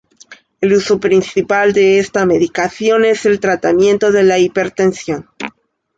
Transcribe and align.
El 0.61 0.73
uso 0.73 0.99
principal 0.99 1.73
de 1.73 1.99
esta 1.99 2.25
medicación 2.25 3.05
es 3.05 3.27
el 3.27 3.39
tratamiento 3.39 4.11
de 4.11 4.23
la 4.23 4.39
hipertensión. 4.39 5.29